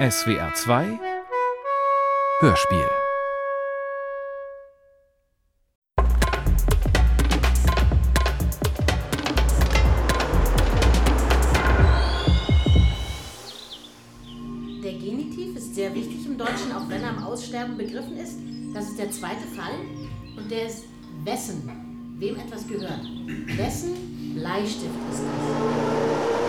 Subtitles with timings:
[0.00, 0.98] SWR 2
[2.40, 2.88] Hörspiel
[14.82, 18.38] Der Genitiv ist sehr wichtig im Deutschen, auch wenn er im Aussterben begriffen ist.
[18.72, 19.74] Das ist der zweite Fall
[20.34, 20.84] und der ist
[21.24, 23.02] wessen, wem etwas gehört.
[23.58, 26.39] Wessen Bleistift ist das?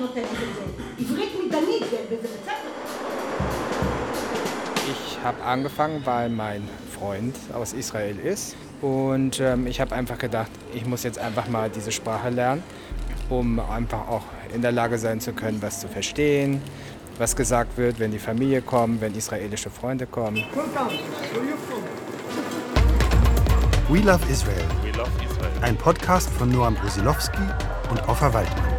[0.00, 0.62] נותנת את זה.
[0.98, 2.70] עברית מדנית, וזה בסדר.
[4.88, 6.62] Ich habe angefangen, weil mein
[6.96, 8.54] Freund aus Israel ist.
[8.80, 12.62] Und ähm, ich habe einfach gedacht, ich muss jetzt einfach mal diese Sprache lernen,
[13.28, 14.22] um einfach auch
[14.54, 16.62] in der Lage sein zu können, was zu verstehen,
[17.18, 20.44] was gesagt wird, wenn die Familie kommt, wenn israelische Freunde kommen.
[23.88, 24.64] We Love Israel.
[25.62, 27.46] Ein Podcast von Noam Brusilowski
[27.90, 28.69] und Offa Waldmann.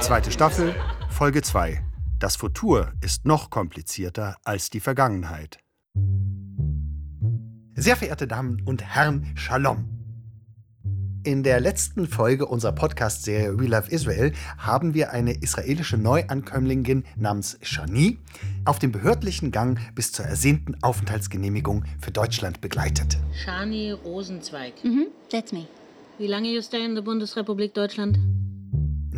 [0.00, 0.74] Zweite Staffel,
[1.10, 1.80] Folge 2.
[2.18, 5.58] Das Futur ist noch komplizierter als die Vergangenheit.
[7.74, 9.88] Sehr verehrte Damen und Herren, Shalom.
[11.24, 17.58] In der letzten Folge unserer Podcast-Serie We Love Israel haben wir eine israelische Neuankömmlingin namens
[17.62, 18.18] Shani
[18.64, 23.18] auf dem behördlichen Gang bis zur ersehnten Aufenthaltsgenehmigung für Deutschland begleitet.
[23.44, 24.74] Shani Rosenzweig.
[24.84, 25.66] Mhm, that's me.
[26.18, 28.18] Wie lange you stay in der Bundesrepublik Deutschland?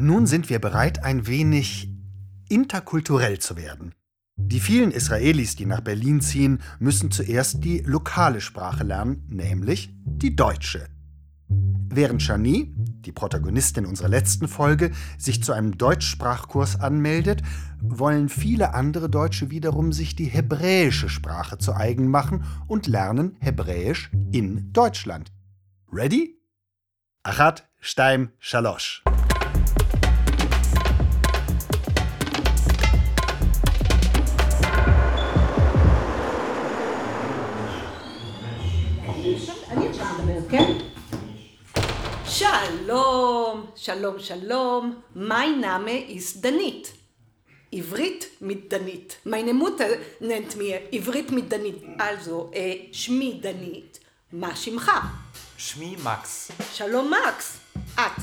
[0.01, 1.91] Nun sind wir bereit, ein wenig
[2.49, 3.95] interkulturell zu werden.
[4.37, 10.37] Die vielen Israelis, die nach Berlin ziehen, müssen zuerst die lokale Sprache lernen, nämlich die
[10.37, 10.87] deutsche.
[11.49, 17.43] Während Shani, die Protagonistin unserer letzten Folge, sich zu einem Deutschsprachkurs anmeldet,
[17.81, 24.13] wollen viele andere Deutsche wiederum sich die hebräische Sprache zu eigen machen und lernen Hebräisch
[24.31, 25.33] in Deutschland.
[25.91, 26.41] Ready?
[27.25, 29.03] Achat, Steim, Shalosh.
[42.39, 46.93] שלום, שלום, שלום, מי נאמה איס דנית.
[47.73, 49.17] עברית מדנית.
[49.27, 49.81] מיינמות
[50.21, 51.75] ננט מי עברית מדנית.
[52.01, 53.99] אלזו, אה, שמי דנית,
[54.33, 54.91] מה שמך?
[55.57, 56.51] שמי מקס.
[56.73, 57.59] שלום מקס,
[57.95, 58.23] את.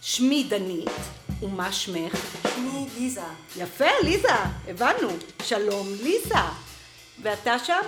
[0.00, 0.90] שמי דנית,
[1.42, 2.12] ומה שמך?
[2.54, 3.20] שמי ליזה.
[3.56, 4.34] יפה, ליזה,
[4.68, 5.08] הבנו.
[5.42, 6.34] שלום, ליזה.
[7.22, 7.82] ואתה שם?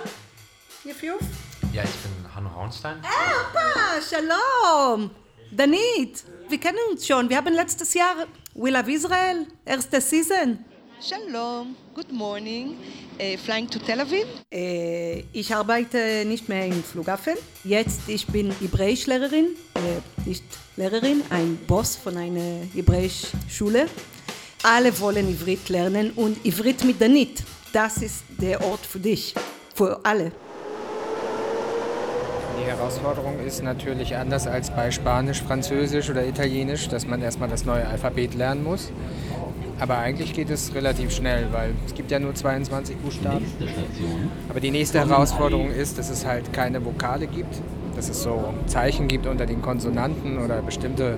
[0.85, 1.21] יפיוף?
[1.73, 2.97] יא, אני חנו ראונסטיין.
[3.05, 5.22] אה, הופה, שלום.
[5.55, 7.29] Danit, wir kennen uns schon.
[7.29, 8.25] Wir haben letztes Jahr
[8.55, 10.57] We Love Israel, erste Season.
[10.99, 12.75] Shalom, good morning.
[13.19, 14.25] Äh, flying to Tel Aviv?
[14.51, 17.33] Äh, ich arbeite nicht mehr im Flughafen.
[17.63, 20.43] Jetzt ich bin Hebräischlehrerin, äh, nicht
[20.75, 23.87] Lehrerin, ein Boss von einer Hebräischschule.
[24.63, 27.43] Alle wollen Ivrit lernen und Ivrit mit Danit.
[27.71, 29.35] Das ist der Ort für dich,
[29.75, 30.31] für alle.
[32.83, 37.63] Die Herausforderung ist natürlich anders als bei Spanisch, Französisch oder Italienisch, dass man erstmal das
[37.63, 38.91] neue Alphabet lernen muss.
[39.79, 43.45] Aber eigentlich geht es relativ schnell, weil es gibt ja nur 22 Buchstaben.
[44.49, 47.55] Aber die nächste Herausforderung ist, dass es halt keine Vokale gibt,
[47.95, 51.17] dass es so Zeichen gibt unter den Konsonanten oder bestimmte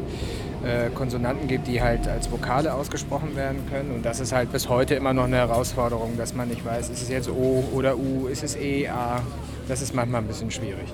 [0.63, 3.89] äh, Konsonanten gibt, die halt als Vokale ausgesprochen werden können.
[3.89, 7.01] Und das ist halt bis heute immer noch eine Herausforderung, dass man nicht weiß, ist
[7.01, 9.23] es jetzt O oder U, ist es E, A.
[9.67, 10.93] Das ist manchmal ein bisschen schwierig.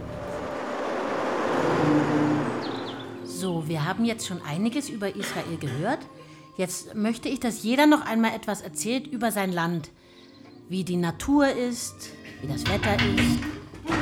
[3.41, 5.97] So, wir haben jetzt schon einiges über Israel gehört.
[6.57, 9.89] Jetzt möchte ich, dass jeder noch einmal etwas erzählt über sein Land.
[10.69, 13.39] Wie die Natur ist, wie das Wetter ist.
[13.89, 13.97] Hallo,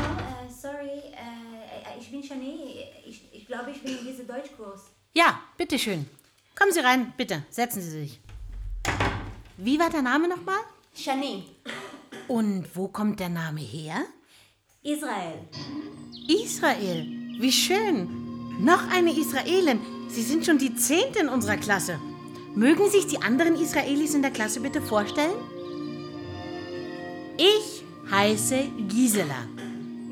[0.45, 2.83] äh, sorry, äh, ich bin Shani.
[3.07, 4.91] Ich, ich glaube, ich bin in diesem Deutschkurs.
[5.13, 6.05] Ja, bitteschön.
[6.53, 7.45] Kommen Sie rein, bitte.
[7.49, 8.19] Setzen Sie sich.
[9.55, 10.59] Wie war der Name nochmal?
[10.93, 11.45] Shani,
[12.27, 14.03] Und wo kommt der Name her?
[14.83, 15.47] Israel.
[16.27, 17.07] Israel.
[17.39, 18.28] Wie schön.
[18.59, 19.79] Noch eine Israelin.
[20.09, 21.97] Sie sind schon die Zehnte in unserer Klasse.
[22.55, 25.31] Mögen sich die anderen Israelis in der Klasse bitte vorstellen?
[27.37, 29.47] Ich heiße Gisela.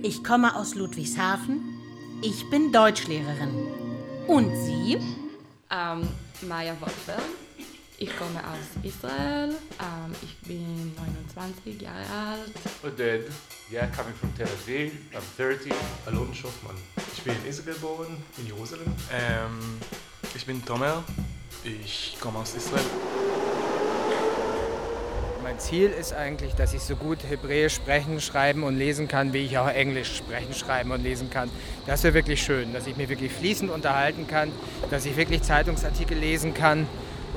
[0.01, 1.61] Ich komme aus Ludwigshafen.
[2.21, 3.67] Ich bin Deutschlehrerin.
[4.27, 4.97] Und Sie?
[5.69, 6.07] Ähm,
[6.47, 7.21] Maya Wolfer.
[7.99, 9.49] Ich komme aus Israel.
[9.49, 10.93] Ähm, ich bin
[11.33, 12.51] 29 Jahre alt.
[12.83, 13.25] Oded,
[13.71, 14.91] yeah, coming from Tel Aviv.
[15.15, 15.73] I'm 30.
[16.05, 16.75] Alon Schoffmann.
[17.15, 18.93] Ich bin in Israel geboren, in Jerusalem.
[19.11, 19.79] Ähm,
[20.35, 21.03] ich bin Tomer.
[21.63, 22.85] Ich komme aus Israel.
[25.41, 29.39] Mein Ziel ist eigentlich, dass ich so gut Hebräisch sprechen, schreiben und lesen kann, wie
[29.39, 31.49] ich auch Englisch sprechen, schreiben und lesen kann.
[31.87, 34.51] Das wäre wirklich schön, dass ich mich wirklich fließend unterhalten kann,
[34.91, 36.85] dass ich wirklich Zeitungsartikel lesen kann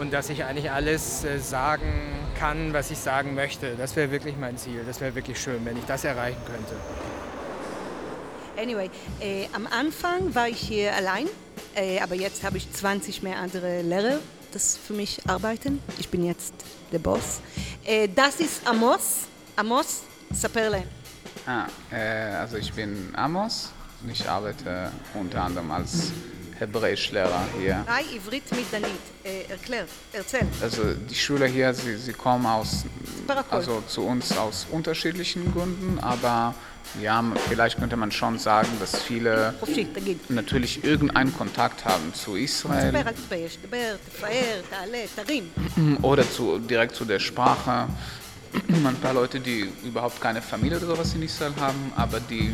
[0.00, 1.93] und dass ich eigentlich alles äh, sagen
[2.38, 3.76] kann, was ich sagen möchte.
[3.76, 4.82] Das wäre wirklich mein Ziel.
[4.87, 6.75] Das wäre wirklich schön, wenn ich das erreichen könnte.
[8.58, 11.26] Anyway, äh, am Anfang war ich hier allein,
[11.75, 14.19] äh, aber jetzt habe ich 20 mehr andere Lehrer,
[14.52, 15.81] das für mich arbeiten.
[15.99, 16.55] Ich bin jetzt
[16.93, 17.41] der Boss.
[17.85, 19.26] Äh, das ist Amos.
[19.56, 20.02] Amos,
[20.32, 20.85] Saperle.
[21.47, 23.70] Ah, äh, also ich bin Amos
[24.02, 26.12] und ich arbeite unter anderem als
[26.61, 27.85] Hebräischlehrer hier.
[30.61, 32.85] Also die Schüler hier, sie, sie kommen aus,
[33.51, 36.55] also zu uns aus unterschiedlichen Gründen, aber
[37.01, 39.55] ja, vielleicht könnte man schon sagen, dass viele
[40.29, 42.93] natürlich irgendeinen Kontakt haben zu Israel
[46.03, 47.89] oder zu, direkt zu der Sprache.
[48.69, 52.53] Ein paar Leute, die überhaupt keine Familie oder sowas in Israel haben, aber die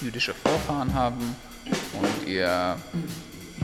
[0.00, 1.34] jüdische Vorfahren haben
[2.00, 2.76] und ihre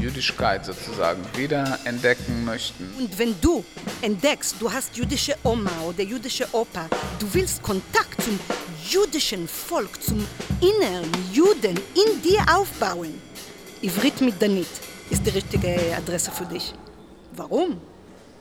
[0.01, 2.93] Jüdischkeit sozusagen wieder entdecken möchten.
[2.99, 3.65] Und wenn du
[4.03, 6.89] entdeckst, du hast jüdische Oma oder jüdische Opa,
[7.19, 8.39] du willst Kontakt zum
[8.89, 10.27] jüdischen Volk, zum
[10.61, 13.15] inneren Juden in dir aufbauen,
[13.83, 14.69] Ivrit mit Danit
[15.11, 16.75] ist die richtige Adresse für dich.
[17.33, 17.81] Warum?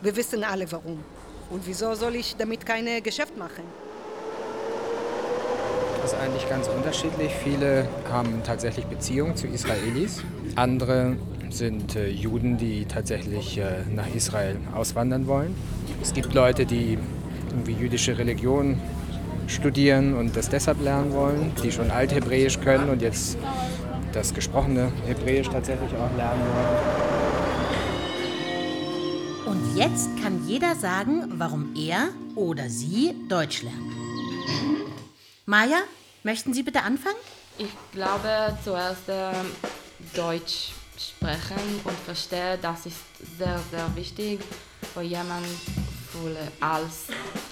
[0.02, 1.04] Wir wissen alle warum.
[1.50, 3.64] Und wieso soll ich damit kein Geschäft machen?
[6.04, 7.32] Ist eigentlich ganz unterschiedlich.
[7.44, 10.22] Viele haben tatsächlich Beziehungen zu Israelis.
[10.56, 11.16] Andere
[11.50, 15.56] sind äh, Juden, die tatsächlich äh, nach Israel auswandern wollen.
[16.02, 16.98] Es gibt Leute, die
[17.50, 18.82] irgendwie jüdische Religion
[19.48, 23.38] studieren und das deshalb lernen wollen, die schon Althebräisch können und jetzt
[24.12, 26.42] das gesprochene Hebräisch tatsächlich auch lernen
[29.46, 29.56] wollen.
[29.56, 34.83] Und jetzt kann jeder sagen, warum er oder sie Deutsch lernt.
[35.46, 35.80] Maja,
[36.24, 37.18] möchten Sie bitte anfangen?
[37.58, 39.52] Ich glaube zuerst ähm,
[40.14, 43.02] Deutsch sprechen und verstehen, das ist
[43.38, 44.40] sehr, sehr wichtig
[44.94, 45.60] für jemanden
[46.10, 47.08] fühle als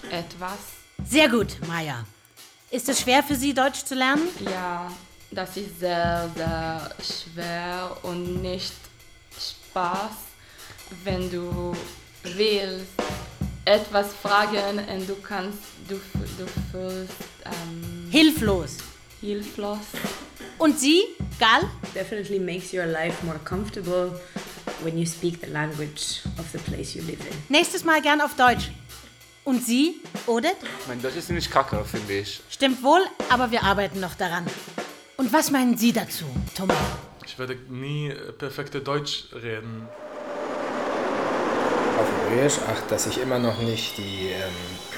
[0.09, 0.57] etwas.
[1.03, 2.05] Sehr gut, Maja.
[2.69, 4.29] Ist es schwer für Sie, Deutsch zu lernen?
[4.39, 4.89] Ja,
[5.29, 8.73] das ist sehr, sehr schwer und nicht
[9.38, 10.11] Spaß,
[11.03, 11.75] wenn du
[12.23, 12.93] willst
[13.65, 15.59] etwas fragen und du kannst,
[15.89, 15.99] du,
[16.38, 18.77] du fühlst ähm, Hilflos.
[19.21, 19.77] hilflos.
[20.57, 21.01] Und Sie,
[21.39, 21.61] Gal?
[21.95, 24.11] Definitely makes your life more comfortable
[24.83, 27.35] when you speak the language of the place you live in.
[27.49, 28.71] Nächstes Mal gern auf Deutsch.
[29.43, 29.95] Und Sie,
[30.27, 30.55] Odet?
[30.88, 32.41] Mein Deutsch ist ziemlich kacke, finde ich.
[32.49, 34.45] Stimmt wohl, aber wir arbeiten noch daran.
[35.17, 36.77] Und was meinen Sie dazu, Thomas?
[37.25, 39.88] Ich werde nie perfekte Deutsch reden.
[41.99, 44.53] Auf Hebräisch, ach, dass ich immer noch nicht die ähm,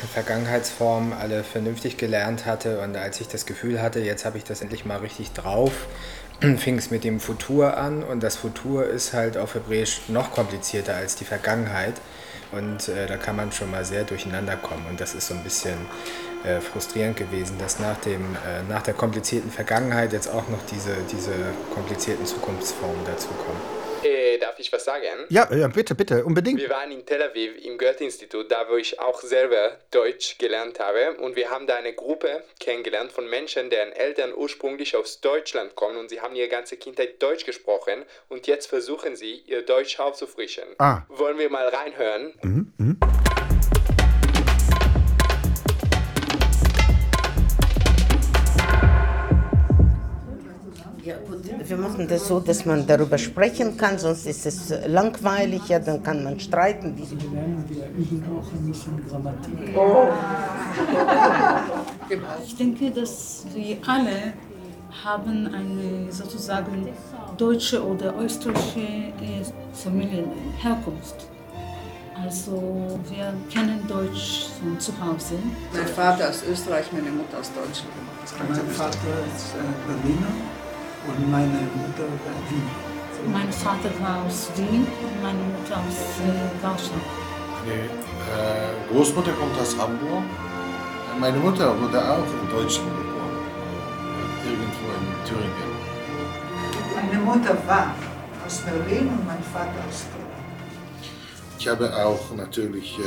[0.07, 4.61] Vergangenheitsformen alle vernünftig gelernt hatte und als ich das Gefühl hatte, jetzt habe ich das
[4.61, 5.71] endlich mal richtig drauf,
[6.57, 10.95] fing es mit dem Futur an und das Futur ist halt auf Hebräisch noch komplizierter
[10.95, 11.95] als die Vergangenheit
[12.51, 15.43] und äh, da kann man schon mal sehr durcheinander kommen und das ist so ein
[15.43, 15.77] bisschen
[16.43, 20.95] äh, frustrierend gewesen, dass nach, dem, äh, nach der komplizierten Vergangenheit jetzt auch noch diese,
[21.11, 21.31] diese
[21.73, 23.82] komplizierten Zukunftsformen dazukommen.
[24.03, 25.25] Äh, darf ich was sagen?
[25.29, 26.59] Ja, ja, bitte, bitte, unbedingt.
[26.59, 31.17] Wir waren in Tel Aviv im Goethe-Institut, da wo ich auch selber Deutsch gelernt habe.
[31.19, 35.97] Und wir haben da eine Gruppe kennengelernt von Menschen, deren Eltern ursprünglich aus Deutschland kommen
[35.97, 40.65] und sie haben ihre ganze Kindheit Deutsch gesprochen und jetzt versuchen sie, ihr Deutsch aufzufrischen.
[40.77, 41.03] Ah.
[41.09, 42.33] Wollen wir mal reinhören?
[42.41, 43.22] Mhm, mhm.
[52.03, 56.23] Machen das so, dass man darüber sprechen kann, sonst ist es langweilig, ja, dann kann
[56.23, 56.95] man streiten.
[56.97, 59.53] Wir üben auch ein bisschen Grammatik.
[62.45, 64.33] Ich denke, dass wir alle
[65.03, 66.87] haben eine sozusagen
[67.37, 69.43] deutsche oder österreichische äh,
[69.73, 71.27] Familienherkunft.
[72.15, 75.35] Also wir kennen Deutsch von zu Hause.
[75.73, 77.91] Mein Vater aus Österreich, meine Mutter aus Deutschland.
[78.47, 78.97] Mein Vater
[79.35, 80.31] ist äh, Berliner
[81.07, 82.07] und meine Mutter
[82.49, 82.93] Wien.
[83.31, 86.99] Mein Vater war aus Wien und meine Mutter aus äh, Warschau.
[87.65, 90.23] Meine äh, Großmutter kommt aus Hamburg.
[91.19, 93.37] Meine Mutter wurde auch in Deutschland geboren.
[94.45, 95.73] Irgendwo in Thüringen.
[96.95, 97.95] Meine Mutter war
[98.45, 100.23] aus Berlin und mein Vater aus Köln.
[101.59, 103.03] Ich habe auch natürlich äh,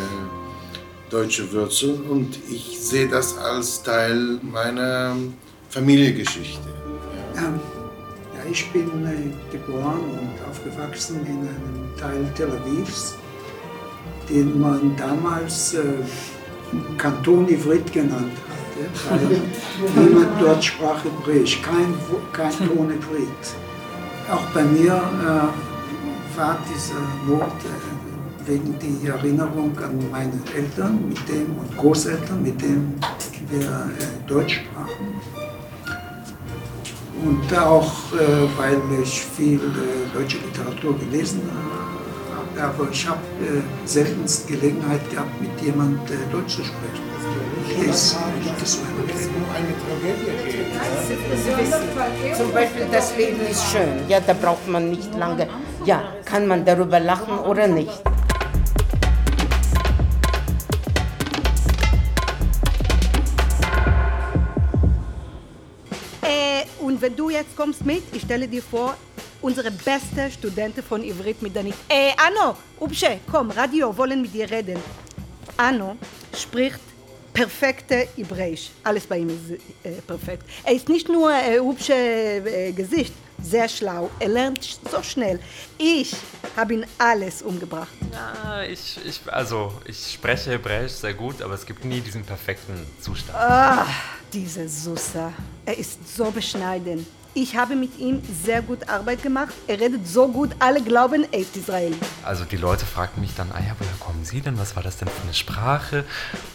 [1.11, 5.15] deutsche Wurzeln und ich sehe das als Teil meiner
[5.69, 6.69] Familiengeschichte.
[7.37, 7.75] Ähm, ja,
[8.50, 13.15] ich bin äh, geboren und aufgewachsen in einem Teil Tel Avivs,
[14.29, 15.83] den man damals äh,
[16.99, 18.76] Kanton Ivrit genannt hat.
[18.81, 19.11] Ja?
[19.11, 21.95] Weil niemand dort sprach Hebräisch, kein,
[22.33, 23.29] kein Ton Ivrit.
[24.31, 31.29] Auch bei mir äh, war dieser Wort äh, wegen die Erinnerung an meine Eltern mit
[31.29, 33.00] dem und Großeltern, mit denen
[33.50, 35.06] wir äh, Deutsch sprachen.
[37.26, 43.62] Und auch, äh, weil ich viel äh, deutsche Literatur gelesen habe, aber ich habe äh,
[43.85, 47.02] seltenst Gelegenheit gehabt, mit jemandem äh, Deutsch zu sprechen.
[47.85, 48.16] Das,
[48.61, 48.87] das war
[52.37, 54.09] Zum Beispiel, das Leben ist schön.
[54.09, 55.49] Ja, da braucht man nicht lange.
[55.85, 58.02] Ja, kann man darüber lachen oder nicht?
[66.97, 68.97] Und wenn du jetzt kommst mit, ich stelle dir vor,
[69.43, 71.75] unsere beste Studentin von Ivrit mit Danit.
[71.91, 74.79] Äh, Anno, Upsche, komm, Radio, wollen mit dir reden.
[75.59, 75.97] Anno
[76.35, 76.81] spricht
[77.35, 78.71] perfekte Hebräisch.
[78.83, 80.45] Alles bei ihm ist äh, perfekt.
[80.65, 83.12] Er ist nicht nur äh, Upsche äh, Gesicht,
[83.50, 84.11] sehr schlau.
[84.19, 85.38] Er lernt so schnell.
[85.79, 86.15] Ich
[86.57, 87.93] habe ihn alles umgebracht.
[88.12, 92.87] Ja, ich, ich, also, ich spreche Hebräisch sehr gut, aber es gibt nie diesen perfekten
[93.00, 93.38] Zustand.
[93.38, 93.87] Ah,
[94.33, 95.33] diese Susa.
[95.65, 97.07] Er ist so beschneidend.
[97.38, 99.52] Ich habe mit ihm sehr gut Arbeit gemacht.
[99.66, 101.93] Er redet so gut, alle glauben, er ist Israel.
[102.25, 104.59] Also die Leute fragten mich dann, ah ja, woher kommen Sie denn?
[104.59, 106.05] Was war das denn für eine Sprache?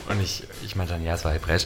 [0.09, 1.65] Und ich, ich meinte dann, ja, es war Hebräisch.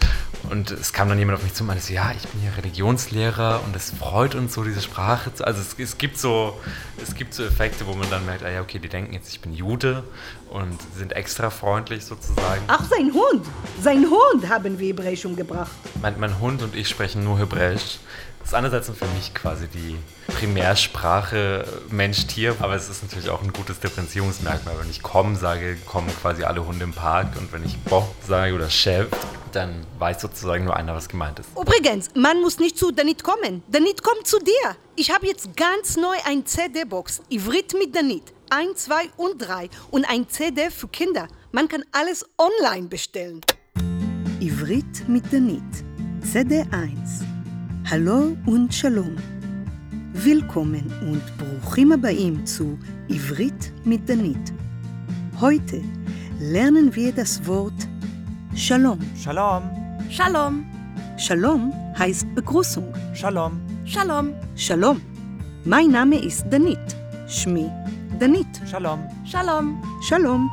[0.49, 2.51] Und es kam dann jemand auf mich zu und meinte so, ja, ich bin ja
[2.57, 5.47] Religionslehrer und es freut uns so, diese Sprache zu...
[5.47, 6.59] Also es, es, gibt so,
[7.01, 9.39] es gibt so Effekte, wo man dann merkt, ah ja, okay, die denken jetzt, ich
[9.39, 10.03] bin Jude
[10.49, 12.63] und sind extra freundlich sozusagen.
[12.67, 13.45] Ach, sein Hund.
[13.81, 15.71] Sein Hund haben wir Hebräisch umgebracht.
[16.01, 17.99] Mein, mein Hund und ich sprechen nur Hebräisch.
[18.45, 19.97] Ist einerseits für mich quasi die
[20.27, 24.75] Primärsprache Mensch-Tier, aber es ist natürlich auch ein gutes Differenzierungsmerkmal.
[24.79, 28.53] Wenn ich komm sage, kommen quasi alle Hunde im Park und wenn ich Bob sage
[28.53, 29.07] oder Chef,
[29.51, 31.49] dann weiß sozusagen nur einer, was gemeint ist.
[31.59, 33.63] Übrigens, man muss nicht zu Danit kommen.
[33.67, 34.75] Danit kommt zu dir.
[34.95, 38.31] Ich habe jetzt ganz neu ein CD-Box, Ivrit mit Danit.
[38.51, 41.27] 1, 2 und 3 und ein CD für Kinder.
[41.51, 43.41] Man kann alles online bestellen.
[44.39, 45.63] Ivrit mit Danit,
[46.21, 47.34] CD 1.
[47.87, 49.15] Hallo und Shalom.
[50.13, 54.53] Willkommen und Bruchim Abaim zu Ivrit mit Danit.
[55.39, 55.83] Heute
[56.39, 57.87] lernen wir das Wort
[58.55, 58.97] Shalom.
[59.15, 59.69] Shalom.
[60.09, 60.65] Shalom.
[61.17, 62.91] Shalom heißt Begrüßung.
[63.13, 63.61] Shalom.
[63.85, 64.33] Shalom.
[64.55, 64.99] Shalom.
[65.63, 66.79] Mein Name ist Danit.
[67.27, 67.69] Schmi
[68.19, 68.47] Danit.
[68.67, 69.07] Shalom.
[69.25, 69.79] Shalom.
[70.01, 70.49] Shalom.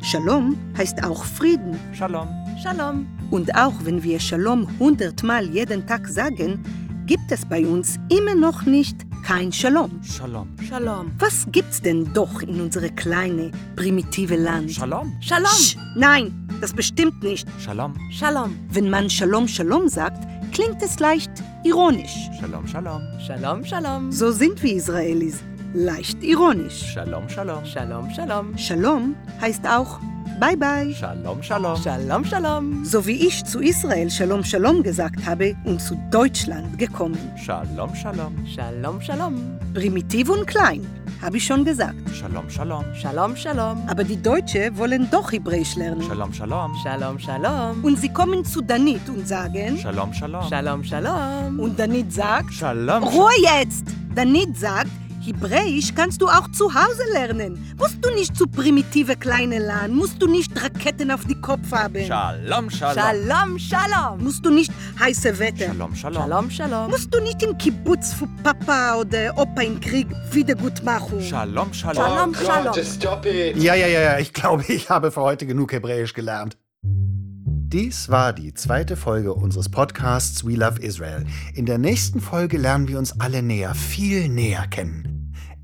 [0.00, 1.78] Shalom heißt auch Frieden.
[1.92, 2.28] Shalom.
[2.62, 3.06] Shalom.
[3.30, 6.64] Und auch wenn wir Shalom hundertmal jeden Tag sagen,
[7.06, 10.00] gibt es bei uns immer noch nicht kein Shalom.
[10.02, 10.48] Shalom.
[10.68, 11.12] Shalom.
[11.18, 14.72] Was gibt's denn doch in unsere kleine, primitive Land?
[14.72, 15.12] Shalom.
[15.20, 15.46] Shalom.
[15.46, 17.46] Sch, nein, das bestimmt nicht.
[17.58, 17.94] Shalom.
[18.10, 18.56] Shalom.
[18.70, 21.30] Wenn man Shalom, Shalom sagt, klingt es leicht
[21.64, 22.30] ironisch.
[22.40, 23.02] Shalom, Shalom.
[23.24, 24.10] Shalom, Shalom.
[24.10, 25.42] So sind wir Israelis.
[25.74, 26.92] Leicht ironisch.
[26.94, 27.64] Shalom, Shalom.
[27.64, 28.58] Shalom, Shalom.
[28.58, 30.00] Shalom heißt auch
[30.40, 30.94] Bye bye.
[30.94, 31.76] Shalom, Shalom.
[31.76, 32.82] Shalom, Shalom.
[32.82, 37.18] So wie ich zu Israel Shalom, Shalom gesagt habe und zu Deutschland gekommen.
[37.36, 38.34] Shalom, Shalom.
[38.46, 39.34] Shalom, Shalom.
[39.74, 40.80] Primitiv und klein,
[41.20, 41.94] habe ich schon gesagt.
[42.14, 42.86] Shalom, Shalom.
[42.94, 43.82] Shalom, Shalom.
[43.86, 46.02] Aber die Deutsche wollen doch Hebräisch lernen.
[46.02, 46.74] Shalom, Shalom.
[46.82, 47.84] Shalom, Shalom.
[47.84, 50.48] Und sie kommen zu Danit und sagen Shalom, Shalom.
[50.48, 51.60] Shalom, Shalom.
[51.60, 53.04] Und Danit sagt Shalom.
[53.04, 53.84] Ruhe jetzt!
[54.14, 54.90] Danit sagt
[55.22, 57.74] Hebräisch kannst du auch zu Hause lernen.
[57.76, 59.94] Musst du nicht zu primitive kleine lernen.
[59.94, 62.06] Musst du nicht Raketen auf die Kopf haben.
[62.06, 62.94] Shalom, Shalom.
[62.96, 64.24] Shalom, Shalom.
[64.24, 65.66] Musst du nicht heiße Wetter.
[65.66, 66.22] Shalom, Shalom.
[66.22, 66.90] Shalom, Shalom.
[66.90, 71.20] Musst du nicht im Kibbutz für Papa oder Opa im Krieg Wiedergutmachung.
[71.20, 72.02] Shalom, Shalom.
[72.02, 72.74] Shalom, Oh Shalom.
[72.74, 73.56] just stop it.
[73.56, 76.56] Ja, ja, ja, ja, ich glaube, ich habe für heute genug Hebräisch gelernt.
[76.82, 81.24] Dies war die zweite Folge unseres Podcasts We Love Israel.
[81.54, 85.09] In der nächsten Folge lernen wir uns alle näher, viel näher kennen.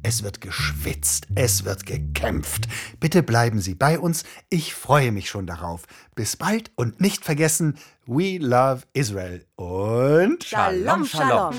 [0.08, 2.68] Es wird geschwitzt, es wird gekämpft.
[3.00, 5.82] Bitte bleiben Sie bei uns, ich freue mich schon darauf.
[6.14, 11.56] Bis bald und nicht vergessen, We Love Israel und Shalom, Shalom.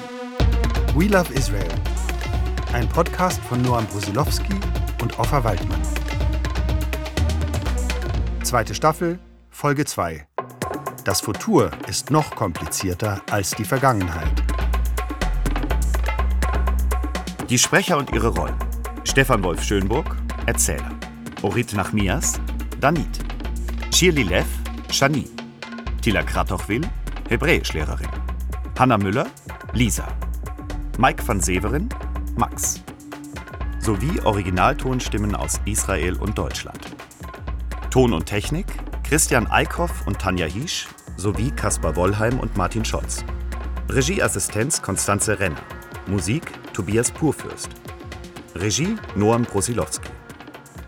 [0.96, 1.68] We Love Israel.
[2.72, 4.56] Ein Podcast von Noam Brusilowski
[5.02, 5.82] und Offa Waldmann.
[8.44, 10.26] Zweite Staffel, Folge 2.
[11.04, 14.57] Das Futur ist noch komplizierter als die Vergangenheit.
[17.50, 18.58] Die Sprecher und ihre Rollen.
[19.06, 20.92] Stefan Wolf Schönburg, Erzähler.
[21.44, 22.42] Orit Nachmias,
[22.82, 23.08] Danit.
[23.96, 24.46] Shirley Lev,
[24.92, 25.30] Janine.
[26.02, 26.82] Tila Kratochwil,
[27.30, 28.10] Hebräischlehrerin.
[28.78, 29.28] Hanna Müller,
[29.72, 30.10] Lisa.
[30.98, 31.88] Mike van Severen,
[32.36, 32.82] Max.
[33.80, 36.82] Sowie Originaltonstimmen aus Israel und Deutschland.
[37.92, 38.68] Ton und Technik
[39.04, 43.24] Christian Eickhoff und Tanja Hiesch sowie Kaspar Wollheim und Martin Scholz.
[43.88, 45.62] Regieassistenz Konstanze Renner.
[46.08, 47.72] Musik Tobias Purfürst.
[48.54, 50.12] Regie Noam Brosilowski.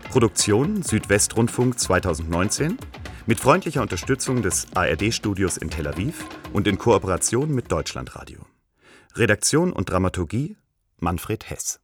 [0.08, 2.78] Produktion Südwestrundfunk 2019
[3.26, 8.46] mit freundlicher Unterstützung des ARD-Studios in Tel Aviv und in Kooperation mit Deutschlandradio.
[9.16, 10.56] Redaktion und Dramaturgie
[11.00, 11.80] Manfred Hess